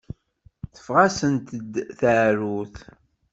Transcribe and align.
Teffeɣ-asent-d 0.73 1.73
teεrurt. 1.99 2.75